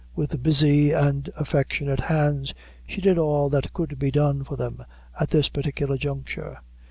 With 0.15 0.41
busy 0.41 0.91
and 0.93 1.29
affectionate 1.37 1.99
hands 1.99 2.55
she 2.87 3.01
did 3.01 3.19
all 3.19 3.49
that 3.49 3.71
could 3.71 3.99
be 3.99 4.09
done 4.09 4.43
for 4.43 4.55
them 4.55 4.83
at 5.19 5.29
that 5.29 5.53
particular 5.53 5.95
juncture. 5.95 6.57